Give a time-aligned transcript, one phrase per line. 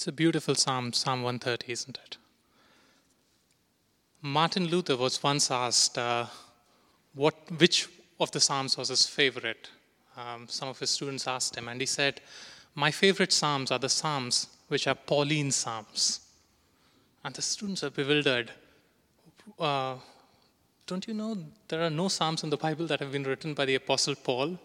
[0.00, 2.16] It's a beautiful psalm, Psalm 130, isn't it?
[4.22, 6.24] Martin Luther was once asked uh,
[7.14, 7.86] what, which
[8.18, 9.68] of the psalms was his favorite.
[10.16, 12.22] Um, some of his students asked him, and he said,
[12.74, 16.20] My favorite psalms are the psalms which are Pauline psalms.
[17.22, 18.52] And the students are bewildered.
[19.58, 19.96] Uh,
[20.86, 21.36] don't you know
[21.68, 24.58] there are no psalms in the Bible that have been written by the Apostle Paul?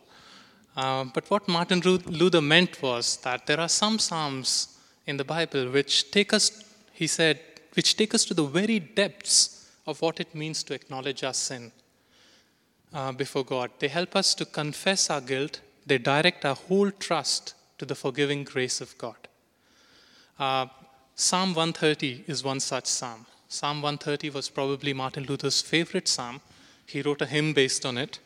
[0.78, 4.70] Uh, but what Martin Luther meant was that there are some psalms
[5.08, 7.40] in the Bible which take us, he said,
[7.74, 11.72] which take us to the very depths of what it means to acknowledge our sin
[12.94, 13.72] uh, before God.
[13.80, 18.44] They help us to confess our guilt, they direct our whole trust to the forgiving
[18.44, 19.18] grace of God.
[20.40, 20.68] Uh,
[21.16, 23.26] psalm 130 is one such psalm.
[23.48, 26.42] Psalm 130 was probably Martin Luther's favorite psalm.
[26.86, 28.20] He wrote a hymn based on it,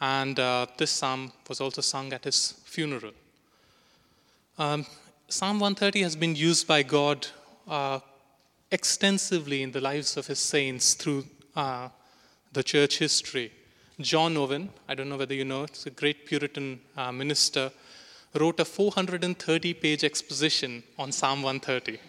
[0.00, 3.12] and uh, this psalm was also sung at his funeral.
[4.58, 4.86] Um,
[5.32, 7.26] psalm 130 has been used by God
[7.66, 8.00] uh,
[8.70, 11.24] extensively in the lives of his saints through
[11.56, 11.88] uh,
[12.52, 13.50] the church history.
[13.98, 17.72] John Owen, I don't know whether you know, it's a great Puritan uh, minister,
[18.34, 21.98] wrote a 430 page exposition on Psalm 130.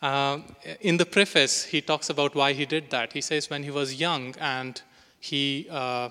[0.00, 0.40] Uh,
[0.80, 3.12] in the preface, he talks about why he did that.
[3.12, 4.82] He says when he was young and
[5.20, 6.08] he, uh,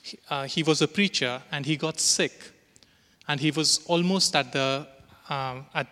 [0.00, 2.52] he, uh, he, was a preacher and he got sick,
[3.28, 4.86] and he was almost at the,
[5.28, 5.86] um, at,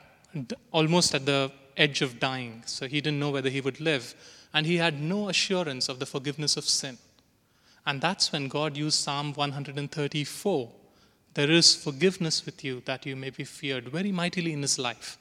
[0.73, 2.63] almost at the edge of dying.
[2.67, 4.15] So he didn't know whether he would live.
[4.53, 6.99] And he had no assurance of the forgiveness of sin.
[7.87, 10.71] And that's when God used Psalm 134.
[11.35, 15.19] There is forgiveness with you that you may be feared very mightily in his life.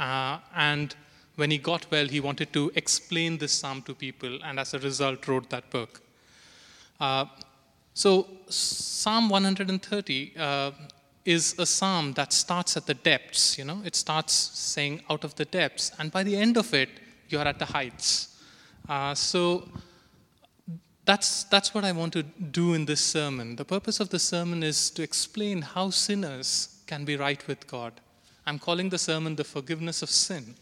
[0.00, 0.96] Uh, and
[1.36, 4.78] when he got well, he wanted to explain this psalm to people, and as a
[4.78, 6.00] result, wrote that book.
[6.98, 7.26] Uh,
[7.94, 10.70] so, Psalm 130 uh,
[11.24, 15.34] is a psalm that starts at the depths, you know, it starts saying out of
[15.36, 16.88] the depths, and by the end of it,
[17.28, 18.40] you're at the heights.
[18.88, 19.68] Uh, so,
[21.04, 23.56] that's, that's what I want to do in this sermon.
[23.56, 27.94] The purpose of the sermon is to explain how sinners can be right with God.
[28.46, 30.54] I'm calling the sermon The Forgiveness of Sin.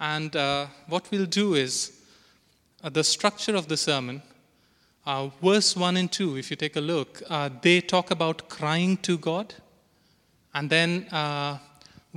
[0.00, 2.00] And uh, what we'll do is
[2.82, 4.22] uh, the structure of the sermon,
[5.06, 8.96] uh, verse 1 and 2, if you take a look, uh, they talk about crying
[8.98, 9.54] to God.
[10.56, 11.58] And then uh,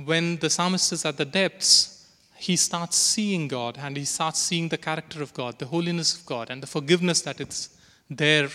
[0.02, 4.70] when the psalmist is at the depths, he starts seeing God and he starts seeing
[4.70, 7.68] the character of God, the holiness of God, and the forgiveness that it's
[8.08, 8.48] there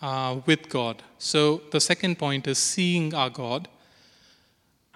[0.00, 1.04] uh, with God.
[1.18, 3.68] So the second point is seeing our God.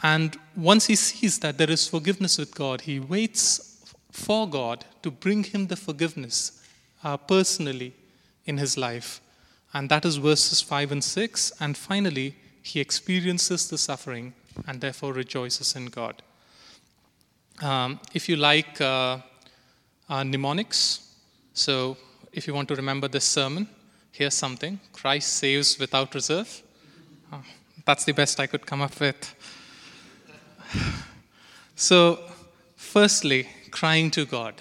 [0.02, 5.12] And once he sees that there is forgiveness with God, he waits for God to
[5.12, 6.66] bring him the forgiveness
[7.04, 7.94] uh, personally
[8.44, 9.20] in his life.
[9.72, 11.52] And that is verses 5 and 6.
[11.60, 12.34] And finally,
[12.66, 14.34] he experiences the suffering
[14.66, 16.20] and therefore rejoices in God.
[17.62, 19.18] Um, if you like uh,
[20.08, 21.14] uh, mnemonics,
[21.54, 21.96] so
[22.32, 23.68] if you want to remember this sermon,
[24.10, 26.62] here's something Christ saves without reserve.
[27.32, 27.42] Oh,
[27.84, 29.34] that's the best I could come up with.
[31.76, 32.18] So,
[32.74, 34.54] firstly, crying to God.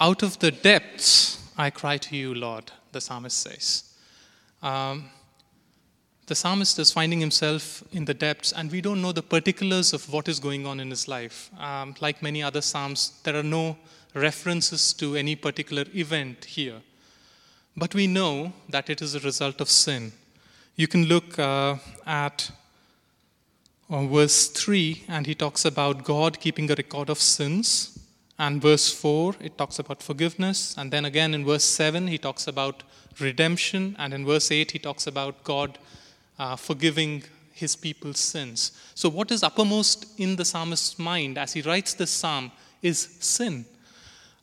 [0.00, 3.84] Out of the depths, I cry to you, Lord, the psalmist says.
[4.62, 5.10] Um,
[6.26, 10.10] the psalmist is finding himself in the depths, and we don't know the particulars of
[10.12, 11.50] what is going on in his life.
[11.58, 13.76] Um, like many other psalms, there are no
[14.14, 16.80] references to any particular event here.
[17.76, 20.12] But we know that it is a result of sin.
[20.76, 21.76] You can look uh,
[22.06, 22.50] at
[23.90, 27.98] uh, verse 3, and he talks about God keeping a record of sins.
[28.38, 30.74] And verse 4, it talks about forgiveness.
[30.76, 32.82] And then again in verse 7, he talks about
[33.20, 33.94] redemption.
[33.98, 35.78] And in verse 8, he talks about God
[36.38, 37.22] uh, forgiving
[37.52, 38.72] his people's sins.
[38.94, 42.50] So, what is uppermost in the psalmist's mind as he writes this psalm
[42.82, 43.64] is sin.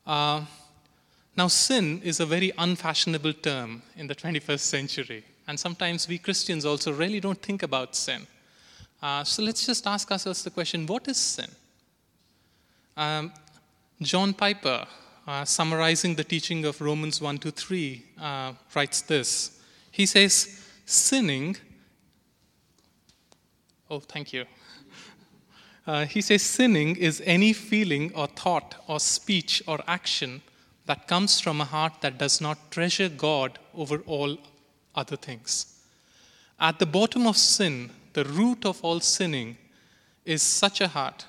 [0.08, 0.42] Uh,
[1.36, 6.66] now, sin is a very unfashionable term in the 21st century, and sometimes we Christians
[6.66, 8.26] also really don't think about sin.
[9.02, 11.50] Uh, so, let's just ask ourselves the question what is sin?
[12.96, 13.34] Um,
[14.02, 14.88] John Piper,
[15.28, 19.60] uh, summarizing the teaching of Romans 1 to 3, uh, writes this.
[19.92, 21.58] He says, Sinning
[23.92, 24.46] Oh, thank you.
[25.86, 30.42] Uh, he says, sinning is any feeling or thought or speech or action
[30.86, 34.38] that comes from a heart that does not treasure God over all
[34.96, 35.84] other things.
[36.58, 39.58] At the bottom of sin, the root of all sinning,
[40.24, 41.26] is such a heart,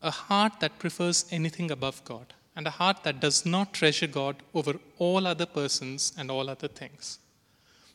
[0.00, 4.36] a heart that prefers anything above God, and a heart that does not treasure God
[4.54, 7.18] over all other persons and all other things.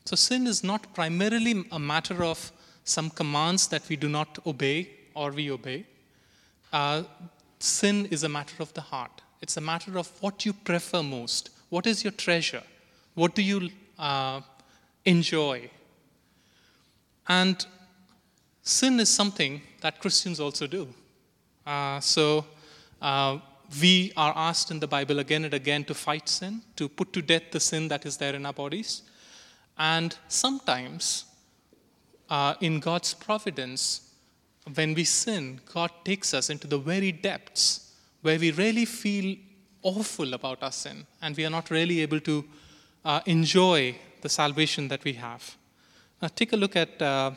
[0.04, 2.52] So, sin is not primarily a matter of
[2.86, 5.84] some commands that we do not obey or we obey.
[6.72, 7.02] uh,
[7.58, 9.22] sin is a matter of the heart.
[9.40, 11.50] It's a matter of what you prefer most.
[11.68, 12.62] What is your treasure?
[13.14, 14.40] What do you uh,
[15.04, 15.70] enjoy?
[17.28, 17.64] And
[18.62, 20.88] sin is something that Christians also do.
[21.66, 22.44] Uh, so
[23.02, 23.38] uh,
[23.80, 27.22] we are asked in the Bible again and again to fight sin, to put to
[27.22, 29.02] death the sin that is there in our bodies.
[29.78, 31.24] And sometimes,
[32.30, 34.12] uh, in God's providence,
[34.74, 37.92] when we sin, God takes us into the very depths
[38.22, 39.36] where we really feel
[39.82, 42.44] awful about our sin and we are not really able to
[43.04, 45.56] uh, enjoy the salvation that we have.
[46.20, 47.32] Now, take a look at uh,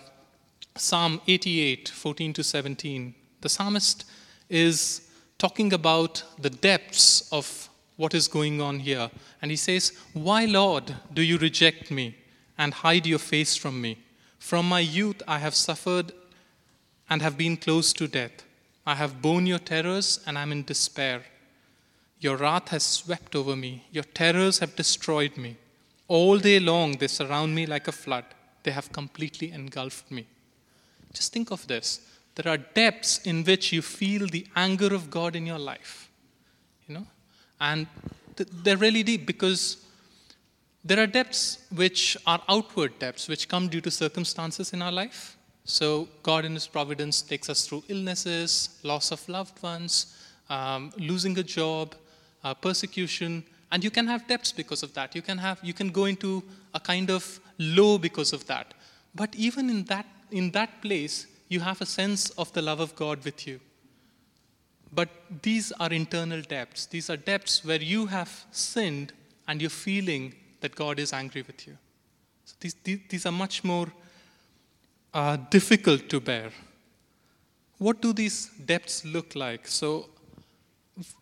[0.76, 3.14] Psalm 88, 14 to 17.
[3.42, 4.06] The psalmist
[4.50, 9.12] is talking about the depths of what is going on here.
[9.42, 12.16] And he says, Why, Lord, do you reject me
[12.58, 13.98] and hide your face from me?
[14.40, 16.12] From my youth I have suffered
[17.10, 18.44] and have been close to death.
[18.86, 21.24] I have borne your terrors and I'm in despair.
[22.20, 25.58] Your wrath has swept over me, your terrors have destroyed me.
[26.08, 28.26] All day long they surround me like a flood,
[28.64, 30.26] they have completely engulfed me.
[31.14, 32.02] Just think of this.
[32.36, 36.10] There are depths in which you feel the anger of God in your life.
[36.88, 37.08] You know?
[37.60, 37.88] And
[38.64, 39.78] they're really deep because
[40.84, 45.38] there are depths which are outward depths, which come due to circumstances in our life.
[45.66, 50.16] So, God, in His providence, takes us through illnesses, loss of loved ones,
[50.50, 51.96] um, losing a job,
[52.44, 55.16] uh, persecution, and you can have depths because of that.
[55.16, 56.44] You can have, you can go into
[56.74, 58.74] a kind of low because of that.
[59.14, 62.96] But even in that, in that place, you have a sense of the love of
[62.96, 63.60] God with you.
[64.92, 65.10] But
[65.44, 66.88] these are internal depths.
[66.88, 69.14] These are depths where you have sinned
[69.48, 71.78] and you're feeling that God is angry with you.
[72.46, 73.88] So these, these, these are much more
[75.14, 76.52] uh, difficult to bear.
[77.78, 79.68] What do these depths look like?
[79.68, 80.10] So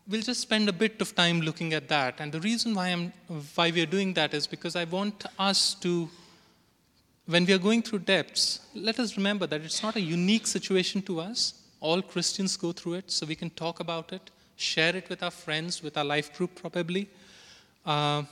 [0.08, 2.20] we'll just spend a bit of time looking at that.
[2.20, 3.14] And the reason why, I'm,
[3.56, 6.10] why we are doing that is because I want us to
[7.28, 11.02] when we are going through depths, let us remember that it's not a unique situation
[11.02, 11.54] to us.
[11.82, 15.32] All Christians go through it, so we can talk about it, share it with our
[15.32, 17.10] friends, with our life group, probably.
[17.86, 18.24] Uh,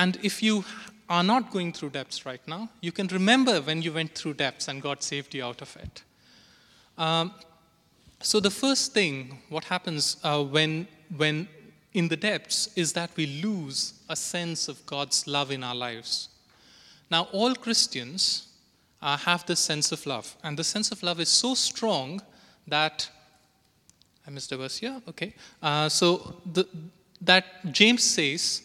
[0.00, 0.64] and if you
[1.10, 4.66] are not going through depths right now, you can remember when you went through depths
[4.68, 6.02] and God saved you out of it.
[6.96, 7.34] Um,
[8.22, 11.48] so, the first thing, what happens uh, when, when
[11.92, 16.30] in the depths, is that we lose a sense of God's love in our lives.
[17.10, 18.48] Now, all Christians
[19.02, 22.22] uh, have this sense of love, and the sense of love is so strong
[22.66, 23.10] that
[24.26, 25.02] I missed a verse here.
[25.08, 26.66] Okay, uh, so the,
[27.20, 28.62] that James says,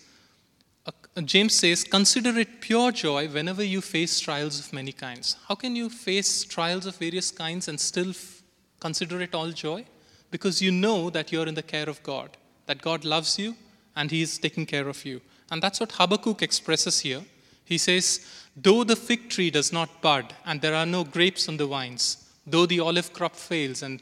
[1.23, 5.37] James says, consider it pure joy whenever you face trials of many kinds.
[5.47, 8.43] How can you face trials of various kinds and still f-
[8.81, 9.85] consider it all joy?
[10.29, 12.35] Because you know that you're in the care of God,
[12.65, 13.55] that God loves you
[13.95, 15.21] and He is taking care of you.
[15.51, 17.21] And that's what Habakkuk expresses here.
[17.63, 18.25] He says,
[18.57, 22.29] Though the fig tree does not bud, and there are no grapes on the vines,
[22.45, 24.01] though the olive crop fails, and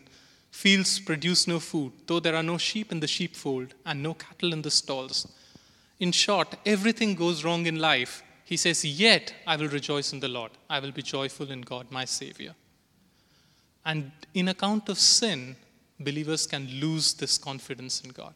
[0.52, 4.54] fields produce no food, though there are no sheep in the sheepfold, and no cattle
[4.54, 5.28] in the stalls.
[6.00, 8.24] In short, everything goes wrong in life.
[8.46, 10.52] He says, Yet I will rejoice in the Lord.
[10.70, 12.56] I will be joyful in God, my Savior.
[13.86, 15.56] And in account of sin,
[16.00, 18.34] believers can lose this confidence in God.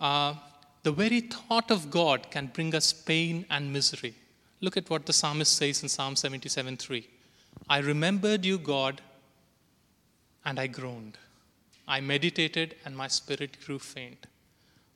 [0.00, 0.34] Uh,
[0.82, 4.14] the very thought of God can bring us pain and misery.
[4.60, 7.08] Look at what the psalmist says in Psalm 77 3.
[7.68, 9.00] I remembered you, God,
[10.44, 11.16] and I groaned.
[11.86, 14.26] I meditated, and my spirit grew faint.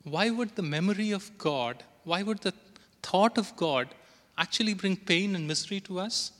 [0.03, 2.53] Why would the memory of God, why would the
[3.03, 3.89] thought of God
[4.37, 6.31] actually bring pain and misery to us?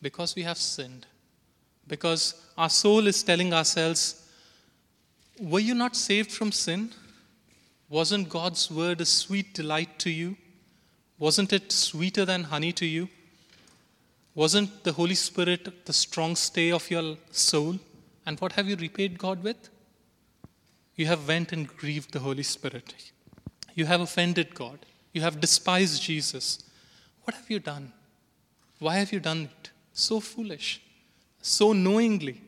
[0.00, 1.06] Because we have sinned.
[1.86, 4.28] Because our soul is telling ourselves,
[5.38, 6.92] Were you not saved from sin?
[7.88, 10.36] Wasn't God's word a sweet delight to you?
[11.18, 13.08] Wasn't it sweeter than honey to you?
[14.34, 17.78] Wasn't the Holy Spirit the strong stay of your soul?
[18.24, 19.68] And what have you repaid God with?
[21.00, 23.12] You have went and grieved the Holy Spirit.
[23.74, 24.80] You have offended God.
[25.14, 26.62] You have despised Jesus.
[27.24, 27.94] What have you done?
[28.80, 29.70] Why have you done it?
[29.94, 30.82] So foolish,
[31.40, 32.42] so knowingly,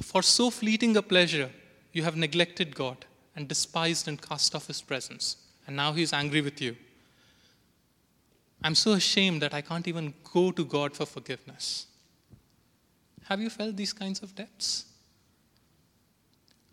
[0.00, 1.50] for so fleeting a pleasure,
[1.92, 3.04] you have neglected God
[3.36, 5.36] and despised and cast off his presence.
[5.68, 6.74] And now he's angry with you.
[8.64, 11.86] I'm so ashamed that I can't even go to God for forgiveness.
[13.26, 14.86] Have you felt these kinds of depths?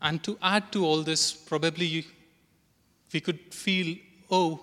[0.01, 2.05] And to add to all this, probably
[3.13, 3.97] we could feel,
[4.29, 4.61] oh,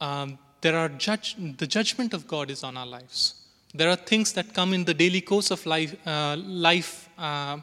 [0.00, 3.34] um, there are judge, the judgment of God is on our lives.
[3.74, 7.58] There are things that come in the daily course of life, uh, life uh,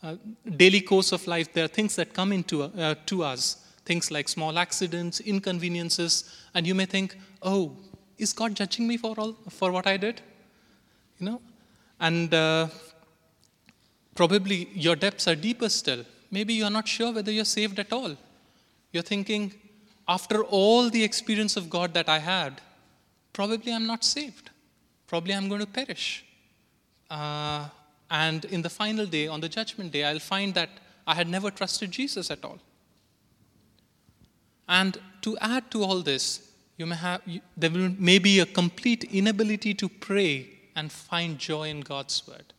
[0.00, 0.14] uh,
[0.56, 4.28] daily course of life, there are things that come into uh, to us, things like
[4.28, 7.76] small accidents, inconveniences, and you may think, "Oh,
[8.16, 10.20] is God judging me for all for what I did?"
[11.18, 11.40] You know,
[11.98, 12.68] and uh,
[14.18, 16.04] probably your depths are deeper still.
[16.32, 18.16] Maybe you are not sure whether you're saved at all.
[18.92, 19.52] You're thinking,
[20.08, 22.60] after all the experience of God that I had,
[23.32, 24.50] probably I'm not saved.
[25.06, 26.24] Probably I'm going to perish.
[27.08, 27.68] Uh,
[28.10, 30.70] and in the final day, on the judgment day, I'll find that
[31.06, 32.58] I had never trusted Jesus at all.
[34.68, 37.22] And to add to all this, you may have,
[37.56, 42.52] there may be a complete inability to pray and find joy in God's word.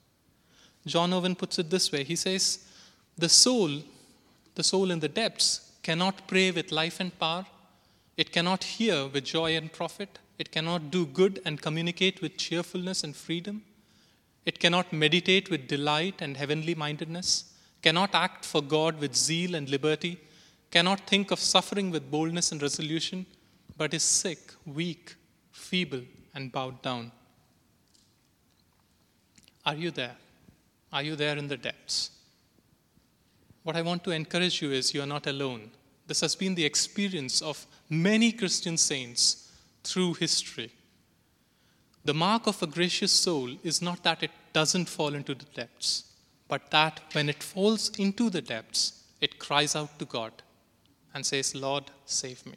[0.86, 2.66] John Owen puts it this way he says,
[3.18, 3.84] The soul,
[4.56, 7.46] the soul in the depths, cannot pray with life and power,
[8.18, 13.04] it cannot hear with joy and profit, it cannot do good and communicate with cheerfulness
[13.04, 13.64] and freedom.
[14.46, 19.70] It cannot meditate with delight and heavenly mindedness, cannot act for God with zeal and
[19.70, 20.18] liberty,
[20.72, 23.26] cannot think of suffering with boldness and resolution,
[23.78, 25.16] but is sick, weak,
[25.52, 27.12] feeble, and bowed down.
[29.66, 30.16] Are you there?
[30.92, 32.12] Are you there in the depths?
[33.64, 35.72] What I want to encourage you is you are not alone.
[36.08, 39.52] This has been the experience of many Christian saints
[39.84, 40.72] through history.
[42.06, 46.06] The mark of a gracious soul is not that it doesn't fall into the depths,
[46.48, 50.32] but that when it falls into the depths, it cries out to God
[51.14, 52.56] and says, Lord, save me.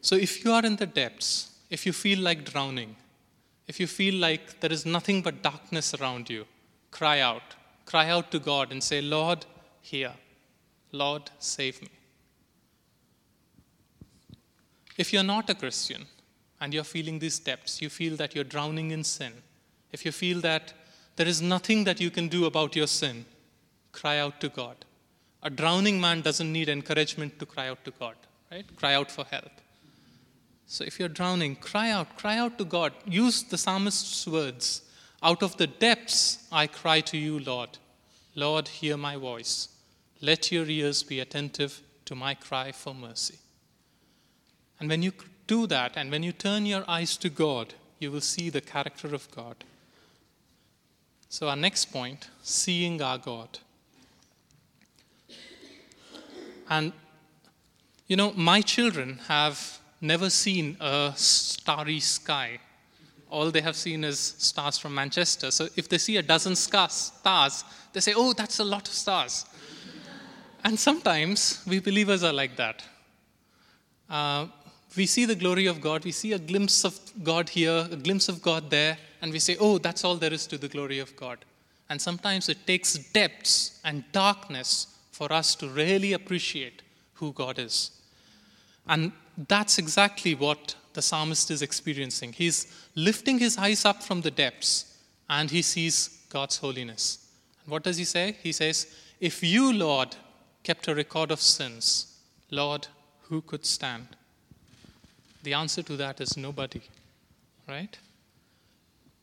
[0.00, 2.96] So if you are in the depths, if you feel like drowning,
[3.66, 6.46] if you feel like there is nothing but darkness around you,
[6.90, 7.42] cry out.
[7.84, 9.46] Cry out to God and say, Lord,
[9.80, 10.12] hear.
[10.92, 11.88] Lord, save me.
[14.96, 16.06] If you're not a Christian
[16.60, 19.32] and you're feeling these depths, you feel that you're drowning in sin,
[19.90, 20.72] if you feel that
[21.16, 23.24] there is nothing that you can do about your sin,
[23.92, 24.84] cry out to God.
[25.42, 28.14] A drowning man doesn't need encouragement to cry out to God,
[28.50, 28.64] right?
[28.76, 29.50] Cry out for help.
[30.66, 32.92] So if you're drowning, cry out, cry out to God.
[33.06, 34.82] Use the psalmist's words
[35.22, 37.78] Out of the depths I cry to you, Lord.
[38.34, 39.68] Lord, hear my voice.
[40.20, 43.38] Let your ears be attentive to my cry for mercy.
[44.80, 45.12] And when you
[45.46, 49.14] do that, and when you turn your eyes to God, you will see the character
[49.14, 49.64] of God.
[51.28, 53.58] So, our next point seeing our God.
[56.68, 56.92] And,
[58.06, 62.58] you know, my children have never seen a starry sky.
[63.30, 65.50] All they have seen is stars from Manchester.
[65.50, 69.46] So if they see a dozen stars, they say, oh, that's a lot of stars.
[70.64, 72.82] and sometimes we believers are like that.
[74.10, 74.46] Uh,
[74.96, 78.28] we see the glory of God, we see a glimpse of God here, a glimpse
[78.28, 81.16] of God there, and we say, oh, that's all there is to the glory of
[81.16, 81.38] God.
[81.88, 86.82] And sometimes it takes depths and darkness for us to really appreciate
[87.14, 87.92] who God is.
[88.86, 92.32] And that's exactly what the psalmist is experiencing.
[92.32, 94.98] He's lifting his eyes up from the depths
[95.28, 97.26] and he sees God's holiness.
[97.64, 98.36] And what does he say?
[98.42, 100.16] He says, If you, Lord,
[100.62, 102.18] kept a record of sins,
[102.50, 102.88] Lord,
[103.22, 104.08] who could stand?
[105.42, 106.82] The answer to that is nobody,
[107.68, 107.96] right?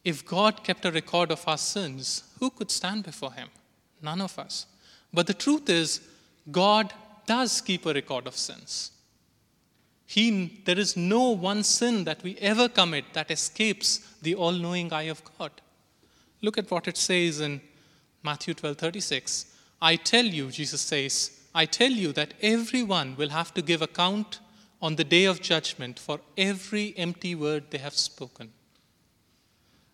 [0.03, 3.49] If God kept a record of our sins, who could stand before him?
[4.01, 4.65] None of us.
[5.13, 6.01] But the truth is,
[6.51, 6.93] God
[7.25, 8.91] does keep a record of sins.
[10.09, 14.91] He, there is no one sin that we ever commit that escapes the all knowing
[14.91, 15.51] eye of God.
[16.41, 17.61] Look at what it says in
[18.23, 19.55] Matthew 12 36.
[19.79, 24.39] I tell you, Jesus says, I tell you that everyone will have to give account
[24.81, 28.51] on the day of judgment for every empty word they have spoken.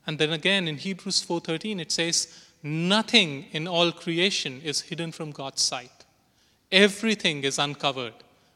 [0.07, 2.29] And then again in Hebrews 4:13 it says
[2.63, 6.05] nothing in all creation is hidden from God's sight.
[6.71, 8.13] Everything is uncovered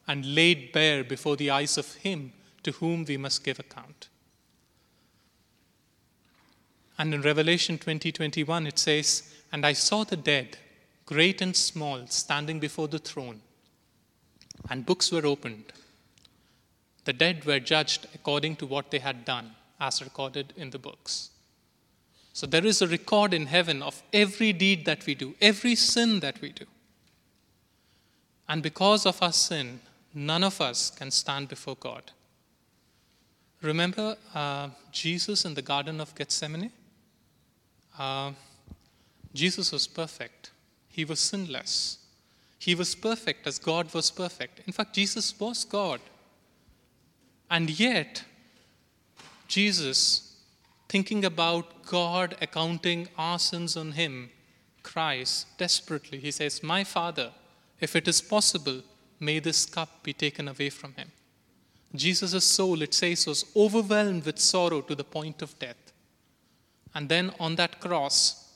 [0.09, 4.07] and laid bare before the eyes of him to whom we must give account.
[6.97, 10.57] And in Revelation 20:21 it says, "And I saw the dead,
[11.05, 13.41] great and small, standing before the throne,
[14.67, 15.73] and books were opened.
[17.05, 21.29] The dead were judged according to what they had done, as recorded in the books."
[22.33, 26.19] So there is a record in heaven of every deed that we do, every sin
[26.21, 26.65] that we do.
[28.47, 29.81] And because of our sin,
[30.13, 32.11] none of us can stand before God.
[33.61, 36.71] Remember uh, Jesus in the Garden of Gethsemane?
[37.97, 38.31] Uh,
[39.33, 40.51] Jesus was perfect,
[40.87, 41.97] he was sinless.
[42.57, 44.59] He was perfect as God was perfect.
[44.67, 46.01] In fact, Jesus was God.
[47.49, 48.25] And yet,
[49.47, 50.35] Jesus,
[50.89, 54.29] thinking about God accounting our sins on him,
[54.83, 56.19] cries desperately.
[56.19, 57.31] He says, My Father,
[57.79, 58.83] if it is possible,
[59.19, 61.11] may this cup be taken away from him.
[61.95, 65.91] Jesus' soul, it says, was overwhelmed with sorrow to the point of death.
[66.93, 68.53] And then on that cross,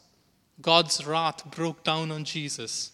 [0.62, 2.92] God's wrath broke down on Jesus.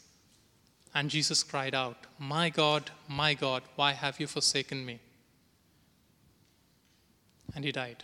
[0.94, 5.00] And Jesus cried out, My God, my God, why have you forsaken me?
[7.56, 8.04] And he died.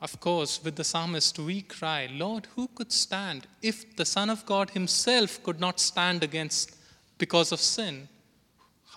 [0.00, 4.46] Of course, with the psalmist, we cry, Lord, who could stand if the Son of
[4.46, 6.76] God himself could not stand against
[7.18, 8.08] because of sin?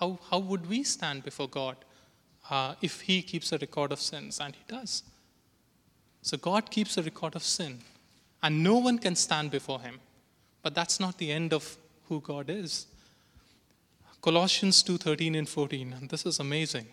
[0.02, 1.76] How, how would we stand before God
[2.50, 4.40] uh, if he keeps a record of sins?
[4.40, 5.04] And he does.
[6.22, 7.78] So God keeps a record of sin,
[8.42, 10.00] and no one can stand before him.
[10.62, 11.76] But that's not the end of
[12.08, 12.86] who God is.
[14.20, 16.86] Colossians 2:13 and 14, and this is amazing.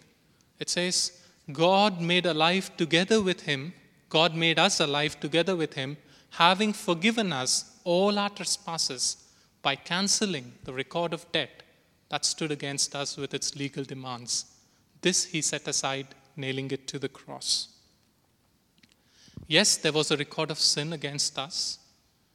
[0.59, 1.11] It says,
[1.51, 3.73] God made alive together with him
[4.09, 5.97] God made us alive together with him,
[6.31, 9.17] having forgiven us all our trespasses
[9.61, 11.63] by canceling the record of debt
[12.09, 14.45] that stood against us with its legal demands.
[15.01, 17.69] This he set aside, nailing it to the cross.
[19.47, 21.79] Yes, there was a record of sin against us.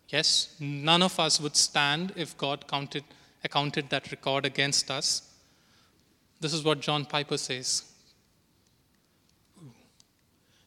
[0.08, 3.04] Yes, none of us would stand if God counted,
[3.42, 5.22] accounted that record against us.
[6.40, 7.84] This is what John Piper says.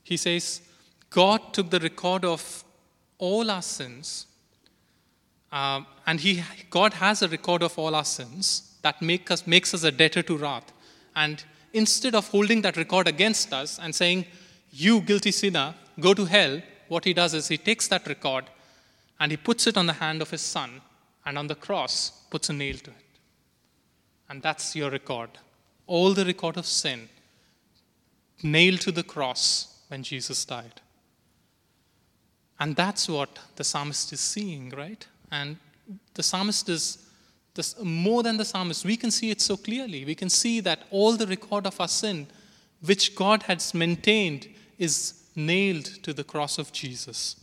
[0.04, 0.62] He says,
[1.10, 2.64] God took the record of
[3.18, 4.28] all our sins,
[5.52, 9.74] uh, and he, God has a record of all our sins that make us, makes
[9.74, 10.72] us a debtor to wrath.
[11.16, 11.44] And
[11.74, 14.26] instead of holding that record against us and saying,
[14.72, 18.46] You guilty sinner, go to hell, what he does is he takes that record
[19.20, 20.82] and he puts it on the hand of his son,
[21.26, 23.06] and on the cross puts a nail to it.
[24.30, 25.32] And that's your record.
[25.88, 27.10] All the record of sin
[28.44, 30.82] nailed to the cross when Jesus died.
[32.60, 35.06] And that's what the psalmist is seeing, right?
[35.32, 35.58] And
[36.14, 37.07] the psalmist is
[37.58, 38.86] this, more than the psalmist.
[38.86, 40.06] We can see it so clearly.
[40.06, 42.28] We can see that all the record of our sin,
[42.86, 47.36] which God has maintained, is nailed to the cross of Jesus.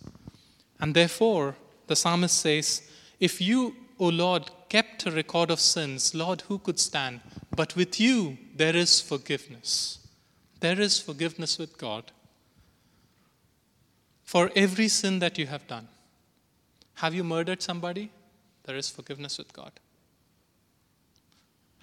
[0.81, 2.83] And therefore, the psalmist says,
[3.21, 7.21] If you, O Lord, kept a record of sins, Lord, who could stand?
[7.55, 9.99] But with you, there is forgiveness.
[10.61, 12.11] There is forgiveness with God
[14.25, 15.89] for every sin that you have done.
[16.95, 18.11] Have you murdered somebody?
[18.65, 19.73] There is forgiveness with God.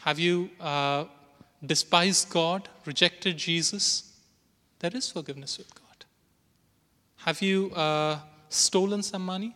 [0.02, 1.06] Have you uh,
[1.64, 4.14] despised God, rejected Jesus?
[4.80, 6.06] There is forgiveness with God.
[7.18, 8.18] Have you uh,
[8.50, 9.56] stolen some money?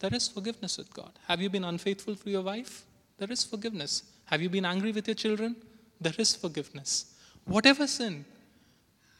[0.00, 1.12] There is forgiveness with God.
[1.28, 2.84] Have you been unfaithful to your wife?
[3.16, 4.02] There is forgiveness.
[4.26, 5.56] Have you been angry with your children?
[5.98, 7.14] There is forgiveness.
[7.46, 8.26] Whatever sin,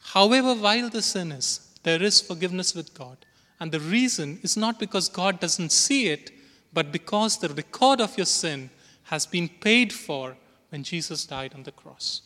[0.03, 3.17] however vile the sin is, there is forgiveness with God.
[3.61, 6.31] And the reason is not because God doesn't see it,
[6.73, 8.71] but because the record of your sin
[9.05, 10.37] has been paid for
[10.71, 12.23] when Jesus died on the cross.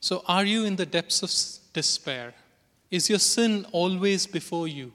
[0.00, 2.34] So, are you in the depths of despair?
[2.90, 4.92] Is your sin always before you?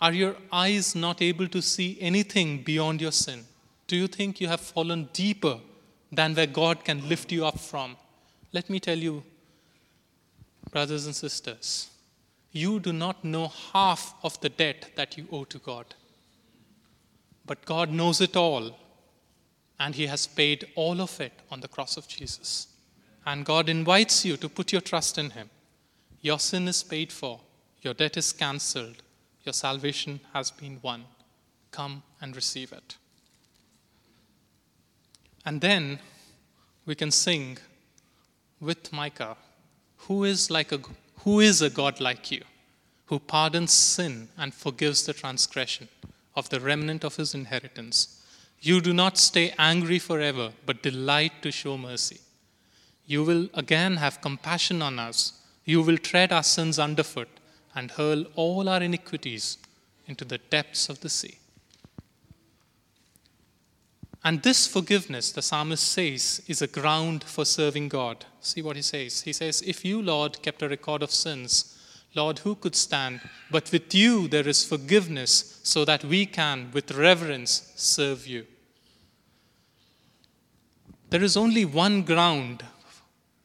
[0.00, 3.44] Are your eyes not able to see anything beyond your sin?
[3.86, 5.58] Do you think you have fallen deeper
[6.12, 7.96] than where God can lift you up from.
[8.52, 9.22] Let me tell you,
[10.70, 11.90] brothers and sisters,
[12.52, 15.94] you do not know half of the debt that you owe to God.
[17.50, 18.78] But God knows it all,
[19.80, 22.68] and He has paid all of it on the cross of Jesus.
[23.26, 25.50] And God invites you to put your trust in Him.
[26.20, 27.40] Your sin is paid for,
[27.82, 29.02] your debt is cancelled,
[29.42, 31.06] your salvation has been won.
[31.72, 32.96] Come and receive it.
[35.44, 35.98] And then
[36.86, 37.58] we can sing
[38.60, 39.36] with Micah,
[40.06, 40.78] who is, like a,
[41.24, 42.42] who is a God like you,
[43.06, 45.88] who pardons sin and forgives the transgression
[46.40, 47.98] of the remnant of his inheritance.
[48.60, 52.20] You do not stay angry forever, but delight to show mercy.
[53.06, 55.18] You will again have compassion on us.
[55.64, 57.28] You will tread our sins underfoot
[57.74, 59.58] and hurl all our iniquities
[60.06, 61.36] into the depths of the sea.
[64.24, 68.24] And this forgiveness, the psalmist says, is a ground for serving God.
[68.40, 69.22] See what he says.
[69.22, 71.76] He says, If you, Lord, kept a record of sins,
[72.14, 73.20] Lord, who could stand?
[73.50, 78.46] But with you there is forgiveness, so that we can, with reverence, serve you.
[81.10, 82.64] There is only one ground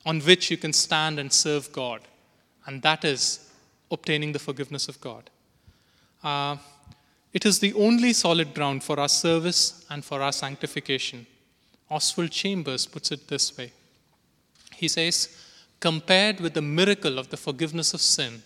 [0.06, 2.02] on which you can stand and serve God,
[2.66, 3.52] and that is
[3.92, 5.30] obtaining the forgiveness of God.
[6.24, 6.58] Uh,
[7.34, 11.26] it is the only solid ground for our service and for our sanctification.
[11.90, 13.72] Oswald Chambers puts it this way
[14.76, 15.36] He says,
[15.80, 18.42] Compared with the miracle of the forgiveness of sin,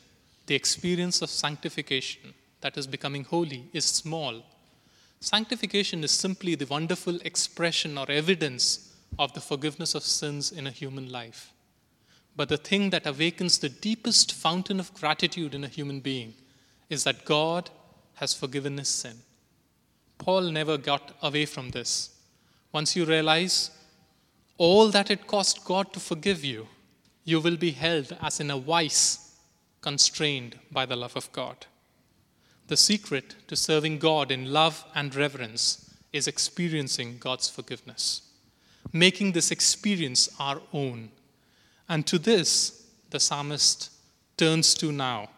[0.48, 4.44] the experience of sanctification, that is becoming holy, is small.
[5.20, 10.72] Sanctification is simply the wonderful expression or evidence of the forgiveness of sins in a
[10.72, 11.52] human life.
[12.36, 16.34] But the thing that awakens the deepest fountain of gratitude in a human being
[16.90, 17.70] is that God
[18.16, 19.18] has forgiven his sin.
[20.18, 22.12] Paul never got away from this.
[22.72, 23.72] Once you realize
[24.58, 26.68] all that it cost God to forgive you,
[27.24, 29.36] you will be held as in a vice,
[29.82, 31.66] constrained by the love of God.
[32.70, 38.22] The secret to serving God in love and reverence is experiencing God's forgiveness,
[38.94, 41.10] making this experience our own.
[41.90, 43.90] And to this, the psalmist
[44.38, 45.30] turns to now.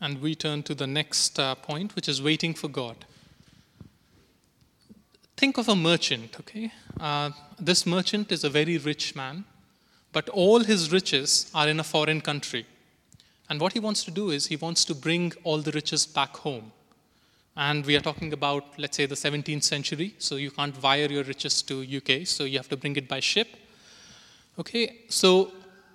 [0.00, 3.04] And we turn to the next uh, point, which is waiting for God.
[5.36, 6.72] Think of a merchant, okay?
[7.00, 9.44] Uh, this merchant is a very rich man,
[10.12, 12.64] but all his riches are in a foreign country.
[13.48, 16.36] And what he wants to do is he wants to bring all the riches back
[16.36, 16.72] home.
[17.56, 21.24] And we are talking about, let's say, the 17th century, so you can't wire your
[21.24, 23.48] riches to UK, so you have to bring it by ship.
[24.58, 25.52] Okay, so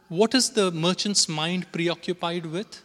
[0.08, 2.84] what is the merchant's mind preoccupied with?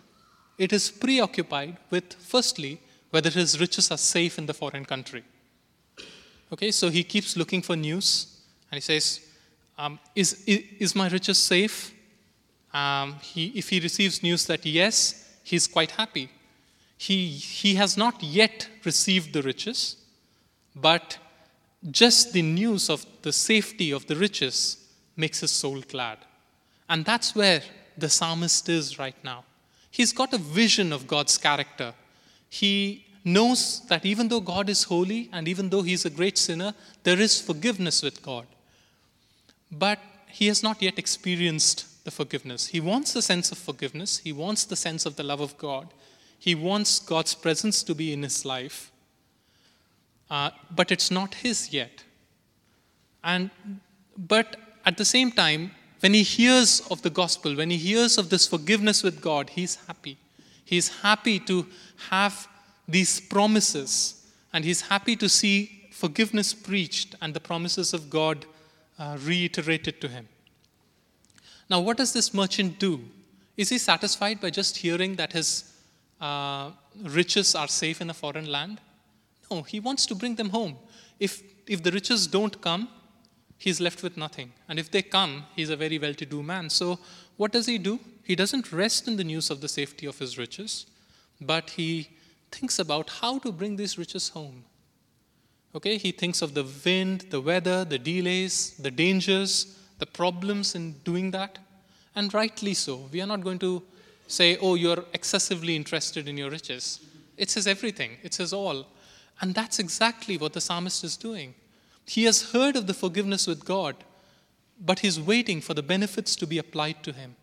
[0.59, 5.25] it is preoccupied with, firstly, whether his riches are safe in the foreign country.
[6.53, 9.21] Okay, so he keeps looking for news and he says,
[9.77, 11.93] um, is, is, my riches safe?
[12.73, 16.31] Um, he, if he receives news that yes, he's quite happy.
[16.97, 19.97] He, he has not yet received the riches,
[20.75, 21.19] but
[21.91, 24.77] just the news of the safety of the riches
[25.17, 26.19] makes his soul glad.
[26.89, 27.63] And that's where
[27.99, 29.45] the psalmist is right now.
[29.91, 31.93] He's got a vision of God's character.
[32.49, 36.75] He knows that even though God is holy and even though he's a great sinner,
[37.03, 38.47] there is forgiveness with God.
[39.71, 42.69] But he has not yet experienced the forgiveness.
[42.69, 45.89] He wants the sense of forgiveness, he wants the sense of the love of God,
[46.39, 48.91] he wants God's presence to be in his life.
[50.31, 52.05] Uh, but it's not his yet.
[53.23, 53.51] And
[54.17, 58.31] but at the same time, when he hears of the gospel, when he hears of
[58.31, 60.19] this forgiveness with God, he's happy.
[60.65, 61.67] He's happy to
[62.11, 62.49] have
[62.89, 68.45] these promises, and he's happy to see forgiveness preached and the promises of God
[68.99, 70.29] uh, reiterated to him.
[71.73, 73.01] Now, what does this merchant do?
[73.57, 75.73] Is he satisfied by just hearing that his
[76.21, 78.79] uh, riches are safe in a foreign land?
[79.51, 80.77] No, he wants to bring them home.
[81.19, 82.91] If, if the riches don't come,
[83.57, 84.53] he's left with nothing.
[84.69, 86.69] And if they come, he's a very well to do man.
[86.69, 86.99] So,
[87.39, 87.99] what does he do?
[88.23, 90.85] He doesn't rest in the news of the safety of his riches,
[91.41, 92.11] but he
[92.51, 94.63] thinks about how to bring these riches home.
[95.75, 100.95] Okay, he thinks of the wind, the weather, the delays, the dangers, the problems in
[101.05, 101.61] doing that.
[102.17, 103.09] And rightly so.
[103.13, 103.85] We are not going to
[104.27, 106.99] say, oh, you're excessively interested in your riches.
[107.37, 108.87] It's his everything, it's his all.
[109.41, 111.55] And that's exactly what the psalmist is doing.
[112.05, 113.95] He has heard of the forgiveness with God,
[114.85, 117.37] but he's waiting for the benefits to be applied to him.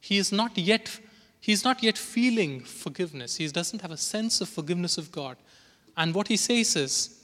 [0.00, 1.00] He is not yet
[1.40, 3.36] he's not yet feeling forgiveness.
[3.36, 5.36] He doesn't have a sense of forgiveness of God.
[5.96, 7.22] And what he says is,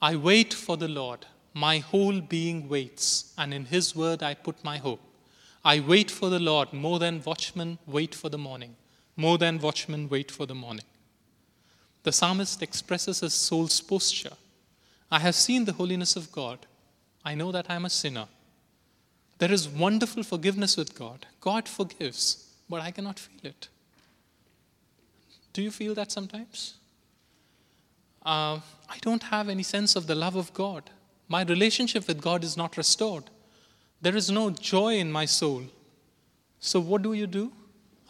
[0.00, 1.26] I wait for the Lord.
[1.52, 5.00] My whole being waits, and in his word I put my hope.
[5.64, 8.76] I wait for the Lord more than watchmen wait for the morning,
[9.16, 10.86] more than watchmen wait for the morning.
[12.02, 14.36] The psalmist expresses his soul's posture.
[15.10, 16.66] I have seen the holiness of God.
[17.24, 18.26] I know that I am a sinner.
[19.38, 21.26] There is wonderful forgiveness with God.
[21.40, 23.68] God forgives, but I cannot feel it.
[25.52, 26.74] Do you feel that sometimes?
[28.24, 30.90] Uh, I don't have any sense of the love of God.
[31.30, 33.22] My relationship with God is not restored.
[34.02, 35.62] There is no joy in my soul.
[36.58, 37.52] So, what do you do?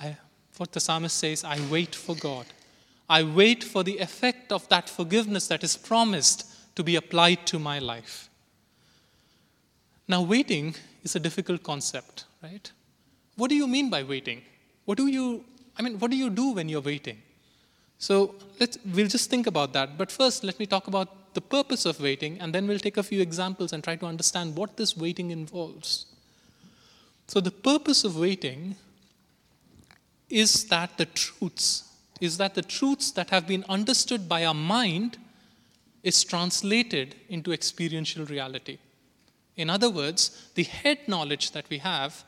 [0.01, 0.17] I,
[0.57, 2.47] what the psalmist says, I wait for God.
[3.11, 7.59] I wait for the effect of that forgiveness that is promised to be applied to
[7.59, 8.31] my life.
[10.09, 12.73] Now, waiting is a difficult concept, right?
[13.37, 14.41] What do you mean by waiting?
[14.87, 15.45] What do you,
[15.77, 17.19] I mean, what do you do when you're waiting?
[17.99, 19.99] So let's, we'll just think about that.
[19.99, 23.03] But first, let me talk about the purpose of waiting, and then we'll take a
[23.03, 26.07] few examples and try to understand what this waiting involves.
[27.29, 28.77] So, the purpose of waiting
[30.29, 31.85] is that the truths,
[32.21, 35.19] is that the truths that have been understood by our mind
[36.03, 38.79] is translated into experiential reality.
[39.57, 42.25] In other words, the head knowledge that we have,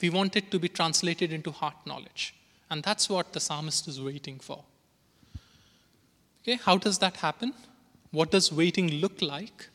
[0.00, 2.34] we want it to be translated into heart knowledge.
[2.70, 4.64] And that's what the psalmist is waiting for.
[6.42, 7.52] Okay, how does that happen?
[8.12, 9.68] What does waiting look like?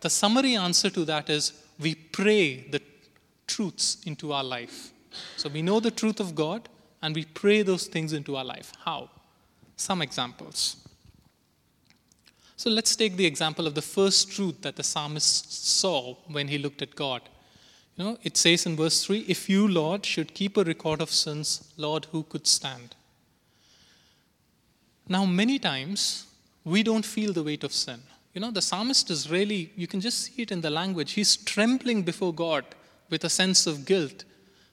[0.00, 2.80] The summary answer to that is we pray the,
[3.46, 4.92] truths into our life.
[5.36, 6.68] So we know the truth of God
[7.02, 8.72] and we pray those things into our life.
[8.84, 9.10] How?
[9.76, 10.76] Some examples.
[12.56, 16.58] So let's take the example of the first truth that the psalmist saw when he
[16.58, 17.22] looked at God.
[17.96, 21.10] You know, it says in verse 3 If you, Lord, should keep a record of
[21.10, 22.94] sins, Lord, who could stand?
[25.08, 26.26] Now, many times
[26.64, 28.00] we don't feel the weight of sin.
[28.34, 31.12] You know, the psalmist is really, you can just see it in the language.
[31.12, 32.64] He's trembling before God
[33.10, 34.24] with a sense of guilt.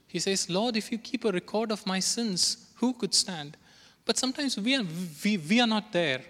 [0.08, 3.58] He says, Lord, if you keep a record of my sins, who could stand?
[4.06, 4.84] But sometimes we are,
[5.24, 6.22] we, we are not there.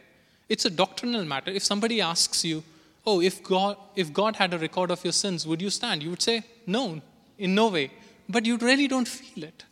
[0.49, 1.51] It's a doctrinal matter.
[1.51, 2.63] If somebody asks you,
[3.05, 6.01] oh, if God, if God had a record of your sins, would you stand?
[6.01, 7.01] You would say, no,
[7.37, 7.91] in no way.
[8.27, 9.63] But you really don't feel it,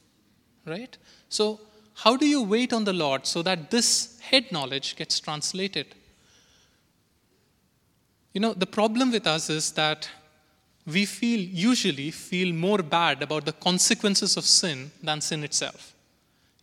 [0.66, 0.96] right?
[1.30, 1.60] So,
[2.04, 5.96] how do you wait on the Lord so that this head knowledge gets translated?
[8.34, 10.08] You know, the problem with us is that
[10.86, 15.96] we feel, usually feel more bad about the consequences of sin than sin itself.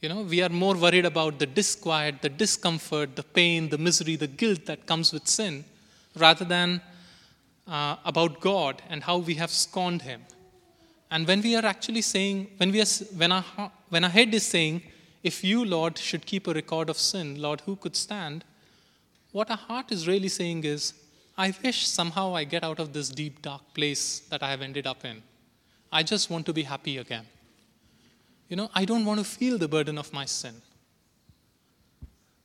[0.01, 4.15] You know, we are more worried about the disquiet, the discomfort, the pain, the misery,
[4.15, 5.65] the guilt that comes with sin,
[6.17, 6.81] rather than
[7.67, 10.23] uh, about God and how we have scorned Him.
[11.11, 13.45] And when we are actually saying, when, we are, when, our,
[13.89, 14.83] when our head is saying,
[15.25, 18.45] if you, Lord, should keep a record of sin, Lord, who could stand?
[19.33, 20.93] What our heart is really saying is,
[21.37, 24.87] I wish somehow I get out of this deep, dark place that I have ended
[24.87, 25.23] up in.
[25.91, 27.25] I just want to be happy again.
[28.49, 30.61] You know, I don't want to feel the burden of my sin.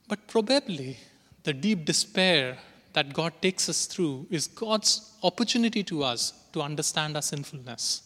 [0.08, 0.98] But probably
[1.44, 2.58] the deep despair
[2.94, 8.04] that God takes us through is God's opportunity to us to understand our sinfulness.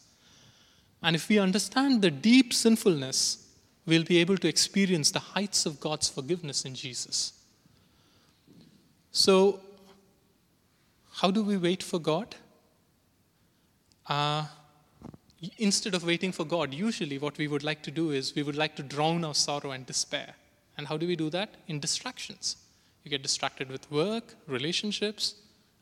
[1.04, 3.43] And if we understand the deep sinfulness,
[3.86, 7.34] we'll be able to experience the heights of God's forgiveness in Jesus.
[9.12, 9.60] So,
[11.14, 12.36] how do we wait for God?
[14.08, 14.46] Uh,
[15.58, 18.56] instead of waiting for God, usually what we would like to do is we would
[18.56, 20.36] like to drown our sorrow and despair.
[20.78, 21.56] And how do we do that?
[21.68, 22.58] In distractions.
[23.04, 25.36] You get distracted with work, relationships,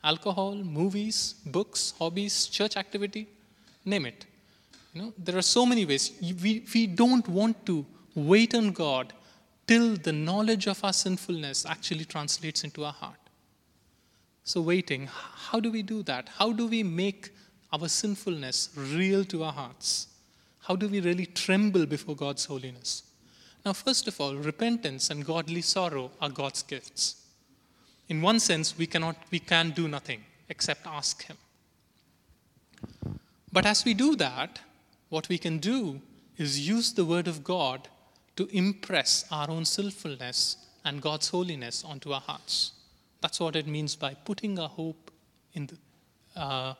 [0.04, 3.28] alcohol, movies, books, hobbies, church activity,
[3.84, 4.26] name it.
[4.92, 6.12] You know, there are so many ways.
[6.42, 9.12] We, we don't want to wait on God
[9.66, 13.16] till the knowledge of our sinfulness actually translates into our heart.
[14.44, 16.28] So, waiting, how do we do that?
[16.28, 17.30] How do we make
[17.72, 20.08] our sinfulness real to our hearts?
[20.60, 23.04] How do we really tremble before God's holiness?
[23.64, 27.24] Now, first of all, repentance and godly sorrow are God's gifts.
[28.08, 31.36] In one sense, we cannot, we can do nothing except ask Him.
[33.52, 34.60] But as we do that,
[35.12, 36.00] what we can do
[36.38, 37.86] is use the Word of God
[38.36, 42.72] to impress our own sinfulness and God's holiness onto our hearts.
[43.20, 45.10] That's what it means by putting our hope
[45.52, 45.76] in the,
[46.40, 46.72] uh,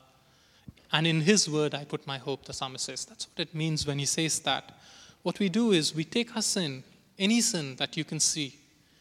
[0.92, 3.04] and in His word I put my hope, the psalmist says.
[3.04, 4.78] That's what it means when he says that.
[5.22, 6.84] What we do is we take our sin,
[7.18, 8.56] any sin that you can see,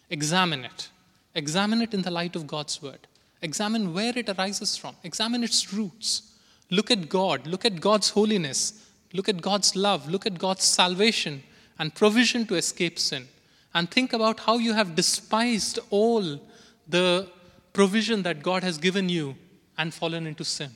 [0.10, 0.90] examine it.
[1.36, 3.08] Examine it in the light of God's word.
[3.42, 4.98] Examine where it arises from.
[5.06, 6.34] Examine its roots.
[6.70, 7.48] Look at God.
[7.48, 8.88] Look at God's holiness.
[9.14, 10.10] Look at God's love.
[10.10, 11.44] Look at God's salvation
[11.80, 13.28] and provision to escape sin.
[13.74, 16.40] And think about how you have despised all
[16.88, 17.30] the
[17.74, 19.36] provision that God has given you
[19.78, 20.72] and fallen into sin.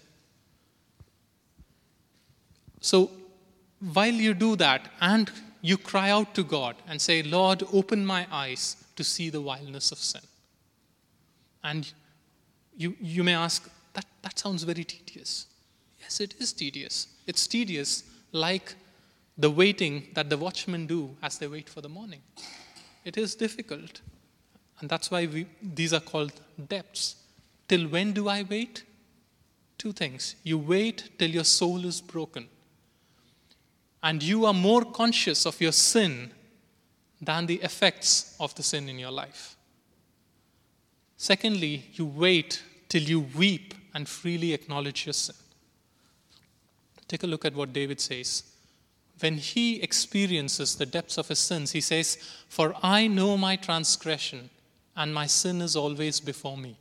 [2.80, 3.12] So,
[3.94, 5.30] while you do that and
[5.62, 9.92] you cry out to God and say, Lord, open my eyes to see the vileness
[9.92, 10.22] of sin.
[11.64, 11.92] And
[12.78, 15.48] you, you may ask, that, that sounds very tedious.
[16.00, 17.08] Yes, it is tedious.
[17.26, 18.04] It's tedious
[18.36, 18.76] like
[19.38, 22.22] the waiting that the watchmen do as they wait for the morning.
[23.04, 24.02] It is difficult.
[24.80, 26.34] And that's why we, these are called
[26.68, 27.16] depths.
[27.68, 28.84] Till when do I wait?
[29.78, 30.36] Two things.
[30.44, 32.48] You wait till your soul is broken.
[34.04, 36.32] And you are more conscious of your sin
[37.22, 39.56] than the effects of the sin in your life.
[41.18, 45.36] Secondly, you wait till you weep and freely acknowledge your sin.
[47.08, 48.44] Take a look at what David says
[49.20, 52.18] when he experiences the depths of his sins, he says,
[52.50, 54.50] For I know my transgression,
[54.96, 56.78] and my sin is always before me.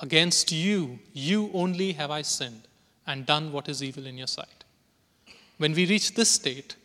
[0.00, 2.62] Against you, you only have I sinned
[3.06, 4.64] and done what is evil in your sight.
[5.58, 6.76] When we reach this state,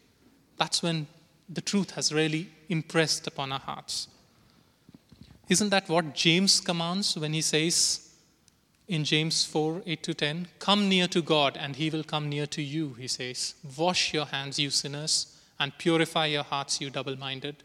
[0.58, 1.08] that's when
[1.50, 4.08] the truth has really impressed upon our hearts.
[5.50, 8.03] Isn't that what James commands when he says
[8.94, 12.46] in James 4 8 to 10, Come near to God, and he will come near
[12.46, 13.56] to you, he says.
[13.76, 17.64] Wash your hands, you sinners, and purify your hearts, you double minded.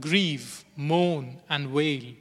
[0.00, 2.14] Grieve, mourn, and wail.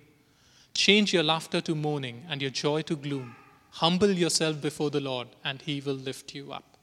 [0.74, 3.36] Change your laughter to mourning and your joy to gloom.
[3.72, 6.78] Humble yourself before the Lord, and he will lift you up.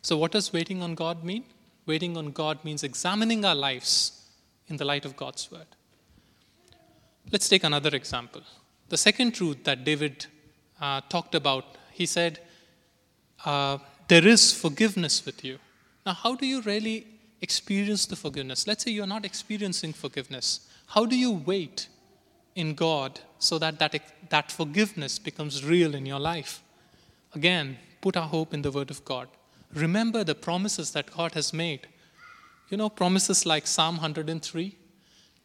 [0.00, 1.44] So, what does waiting on God mean?
[1.86, 4.22] Waiting on God means examining our lives
[4.66, 5.66] in the light of God's word.
[7.30, 8.42] Let's take another example.
[8.92, 10.26] The second truth that David
[10.78, 12.40] uh, talked about, he said,
[13.42, 13.78] uh,
[14.08, 15.58] There is forgiveness with you.
[16.04, 17.06] Now, how do you really
[17.40, 18.66] experience the forgiveness?
[18.66, 20.68] Let's say you're not experiencing forgiveness.
[20.88, 21.88] How do you wait
[22.54, 26.62] in God so that that, that forgiveness becomes real in your life?
[27.34, 29.28] Again, put our hope in the Word of God.
[29.72, 31.88] Remember the promises that God has made.
[32.68, 34.76] You know, promises like Psalm 103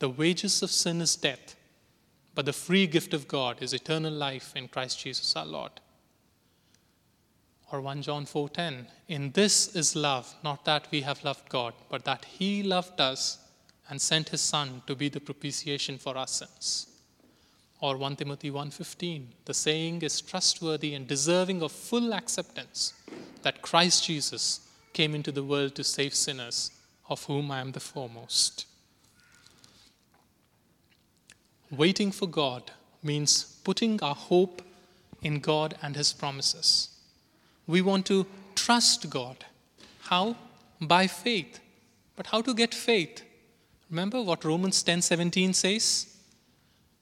[0.00, 1.54] the wages of sin is death,
[2.34, 5.72] but the free gift of God is eternal life in Christ Jesus our Lord.
[7.70, 12.04] Or 1 John 4:10, in this is love, not that we have loved God, but
[12.06, 13.38] that he loved us
[13.88, 16.86] and sent his son to be the propitiation for our sins.
[17.80, 22.94] Or 1 Timothy 1:15, the saying is trustworthy and deserving of full acceptance
[23.42, 24.60] that Christ Jesus
[24.94, 26.70] came into the world to save sinners,
[27.08, 28.64] of whom I am the foremost.
[31.70, 32.70] Waiting for God
[33.02, 34.62] means putting our hope
[35.22, 36.88] in God and His promises.
[37.66, 39.44] We want to trust God.
[40.02, 40.36] How?
[40.80, 41.60] By faith.
[42.16, 43.22] But how to get faith?
[43.88, 46.06] Remember what Romans 10:17 says?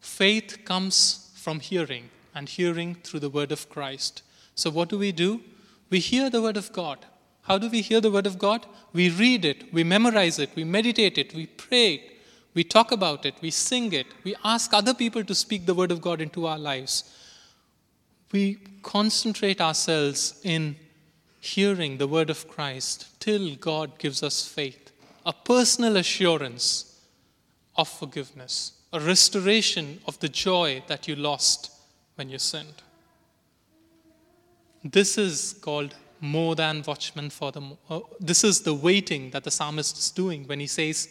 [0.01, 4.23] Faith comes from hearing, and hearing through the word of Christ.
[4.55, 5.41] So what do we do?
[5.91, 7.07] We hear the word of God.
[7.43, 8.67] How do we hear the word of God?
[8.93, 12.18] We read it, we memorize it, we meditate it, we pray it,
[12.59, 15.93] we talk about it, we sing it, we ask other people to speak the word
[15.93, 17.05] of God into our lives.
[18.33, 20.75] We concentrate ourselves in
[21.39, 24.91] hearing the word of Christ till God gives us faith,
[25.25, 27.01] a personal assurance
[27.77, 31.71] of forgiveness, a restoration of the joy that you lost
[32.17, 32.83] when you sinned.
[34.83, 37.63] This is called more than watchmen for the.
[37.89, 41.09] Uh, this is the waiting that the psalmist is doing when he says,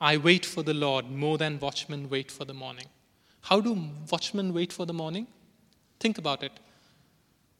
[0.00, 2.86] I wait for the Lord more than watchmen wait for the morning.
[3.42, 5.26] How do watchmen wait for the morning?
[6.00, 6.52] Think about it.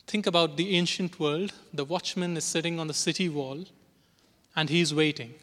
[0.06, 1.52] Think about the ancient world.
[1.72, 3.64] The watchman is sitting on the city wall
[4.54, 5.34] and he's waiting.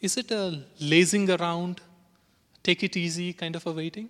[0.00, 1.80] Is it a lazing around,
[2.62, 4.08] take it easy kind of a waiting?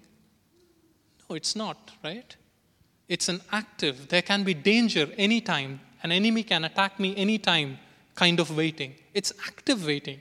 [1.29, 2.37] No, it's not, right?
[3.09, 7.79] It's an active, there can be danger anytime, an enemy can attack me anytime
[8.15, 8.95] kind of waiting.
[9.13, 10.21] It's active waiting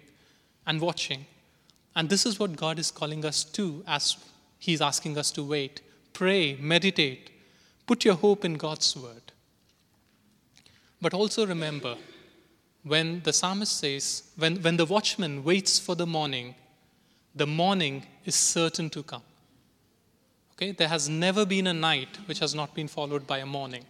[0.66, 1.26] and watching.
[1.96, 4.18] And this is what God is calling us to as
[4.60, 5.82] He's asking us to wait.
[6.14, 7.32] Pray, meditate,
[7.88, 9.32] put your hope in God's word.
[11.02, 11.98] But also remember,
[12.84, 16.56] when the psalmist says, when, when the watchman waits for the morning,
[17.36, 19.24] the morning is certain to come.
[20.54, 20.72] Okay?
[20.72, 23.86] There has never been a night which has not been followed by a morning.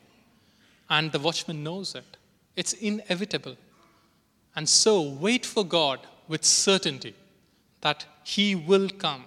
[0.90, 2.18] And the watchman knows it.
[2.56, 3.58] It's inevitable.
[4.56, 7.16] And so wait for God with certainty
[7.82, 9.26] that He will come.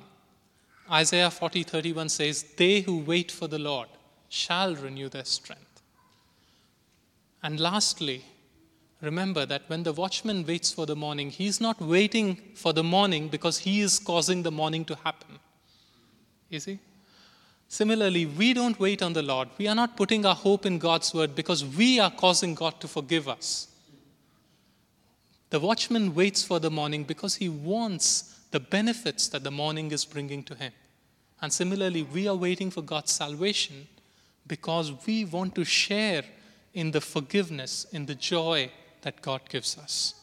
[0.91, 3.89] Isaiah 40 31 says, They who wait for the Lord
[4.29, 5.83] shall renew their strength.
[7.43, 8.25] And lastly,
[9.01, 13.29] remember that when the watchman waits for the morning, he's not waiting for the morning
[13.29, 15.39] because he is causing the morning to happen.
[16.49, 16.79] You see?
[17.69, 19.49] Similarly, we don't wait on the Lord.
[19.59, 22.89] We are not putting our hope in God's word because we are causing God to
[22.89, 23.69] forgive us.
[25.51, 30.05] The watchman waits for the morning because he wants the benefits that the morning is
[30.05, 30.71] bringing to him.
[31.43, 33.89] And similarly, we are waiting for God's salvation
[34.47, 36.23] because we want to share
[36.73, 38.71] in the forgiveness, in the joy
[39.03, 40.15] that God gives us.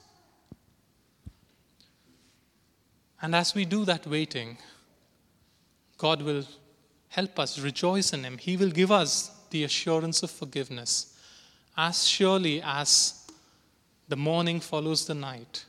[3.21, 4.57] And as we do that waiting,
[5.97, 6.45] God will
[7.09, 8.37] help us rejoice in Him.
[8.37, 11.19] He will give us the assurance of forgiveness
[11.75, 13.29] as surely as
[14.07, 15.65] the morning follows the night.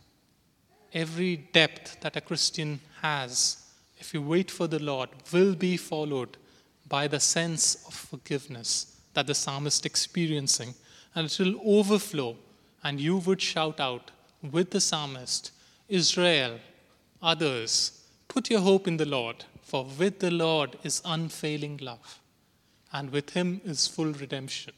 [0.94, 3.56] Every depth that a Christian has,
[3.98, 6.36] if you wait for the Lord, will be followed
[6.88, 10.74] by the sense of forgiveness that the psalmist is experiencing,
[11.14, 12.36] and it will overflow,
[12.84, 14.10] and you would shout out
[14.50, 15.52] with the psalmist,
[15.88, 16.58] Israel,
[17.22, 19.44] others, put your hope in the Lord.
[19.62, 22.20] For with the Lord is unfailing love,
[22.92, 24.74] and with him is full redemption.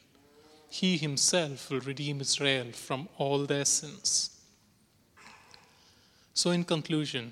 [0.69, 4.34] He himself will redeem Israel from all their sins.
[6.35, 7.31] So, in conclusion,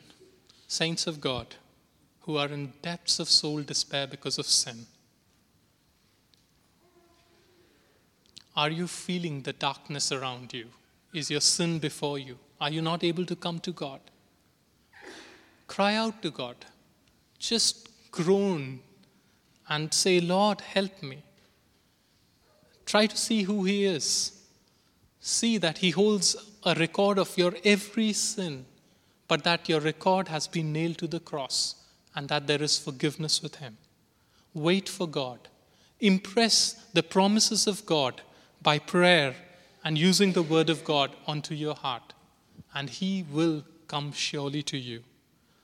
[0.65, 1.55] saints of God
[2.21, 4.85] who are in depths of soul despair because of sin,
[8.55, 10.67] are you feeling the darkness around you?
[11.13, 12.39] Is your sin before you?
[12.61, 13.99] Are you not able to come to God?
[15.67, 16.55] Cry out to God.
[17.37, 18.79] Just groan
[19.67, 21.23] and say, Lord, help me.
[22.85, 24.31] Try to see who He is.
[25.19, 28.65] See that He holds a record of your every sin,
[29.33, 31.73] but that your record has been nailed to the cross
[32.13, 33.77] and that there is forgiveness with Him.
[34.53, 35.47] Wait for God.
[35.99, 38.21] Impress the promises of God
[38.61, 39.33] by prayer
[39.83, 42.13] and using the Word of God onto your heart,
[42.75, 45.01] and He will come surely to you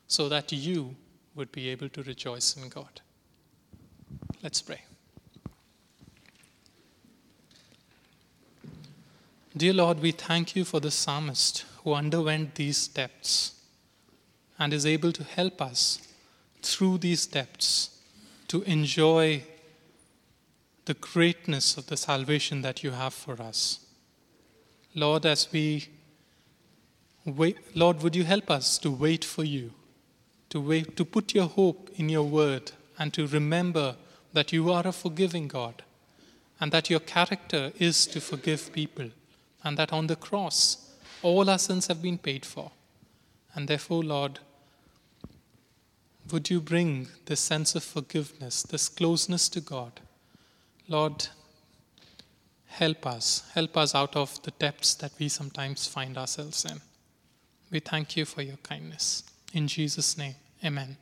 [0.08, 0.96] so that you
[1.36, 3.02] would be able to rejoice in God.
[4.42, 4.82] Let's pray.
[9.56, 13.58] Dear Lord, we thank you for the psalmist who underwent these depths
[14.60, 16.08] and is able to help us
[16.62, 18.02] through these depths
[18.50, 19.42] to enjoy
[20.86, 23.86] the greatness of the salvation that you have for us.
[24.96, 25.88] Lord, as we
[27.26, 29.72] wait, Lord, would you help us to wait for you,
[30.50, 33.96] to wait, to put your hope in your word, and to remember
[34.34, 35.84] that you are a forgiving God,
[36.60, 39.12] and that your character is to forgive people,
[39.64, 40.92] and that on the cross
[41.22, 42.72] all our sins have been paid for.
[43.54, 44.40] And therefore, Lord,
[46.32, 50.00] would you bring this sense of forgiveness, this closeness to God?
[50.88, 51.28] Lord,
[52.68, 53.44] help us.
[53.54, 56.82] Help us out of the depths that we sometimes find ourselves in.
[57.72, 59.24] We thank you for your kindness.
[59.54, 60.98] In Jesus' name, amen.